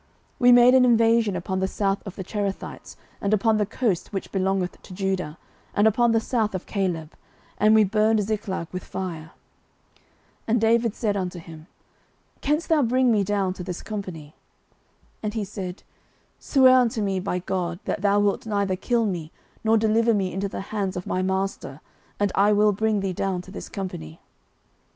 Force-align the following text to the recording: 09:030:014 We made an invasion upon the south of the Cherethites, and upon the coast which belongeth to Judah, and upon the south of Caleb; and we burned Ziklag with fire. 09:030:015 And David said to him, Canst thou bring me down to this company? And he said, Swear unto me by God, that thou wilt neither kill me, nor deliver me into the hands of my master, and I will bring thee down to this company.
09:030:014 0.01 0.09
We 0.39 0.51
made 0.53 0.73
an 0.73 0.83
invasion 0.85 1.35
upon 1.35 1.59
the 1.59 1.67
south 1.67 1.99
of 2.07 2.15
the 2.15 2.23
Cherethites, 2.23 2.95
and 3.21 3.35
upon 3.35 3.57
the 3.57 3.67
coast 3.67 4.11
which 4.11 4.31
belongeth 4.31 4.81
to 4.81 4.95
Judah, 4.95 5.37
and 5.75 5.85
upon 5.85 6.11
the 6.11 6.19
south 6.19 6.55
of 6.55 6.65
Caleb; 6.65 7.11
and 7.59 7.75
we 7.75 7.83
burned 7.83 8.23
Ziklag 8.23 8.67
with 8.71 8.83
fire. 8.83 9.25
09:030:015 10.47 10.47
And 10.47 10.61
David 10.61 10.95
said 10.95 11.31
to 11.33 11.37
him, 11.37 11.67
Canst 12.41 12.67
thou 12.67 12.81
bring 12.81 13.11
me 13.11 13.23
down 13.23 13.53
to 13.53 13.63
this 13.63 13.83
company? 13.83 14.33
And 15.21 15.35
he 15.35 15.43
said, 15.43 15.83
Swear 16.39 16.79
unto 16.79 16.99
me 17.03 17.19
by 17.19 17.37
God, 17.37 17.77
that 17.85 18.01
thou 18.01 18.19
wilt 18.19 18.47
neither 18.47 18.75
kill 18.75 19.05
me, 19.05 19.31
nor 19.63 19.77
deliver 19.77 20.15
me 20.15 20.33
into 20.33 20.49
the 20.49 20.61
hands 20.73 20.97
of 20.97 21.05
my 21.05 21.21
master, 21.21 21.79
and 22.19 22.31
I 22.33 22.53
will 22.53 22.71
bring 22.71 23.01
thee 23.01 23.13
down 23.13 23.43
to 23.43 23.51
this 23.51 23.69
company. 23.69 24.19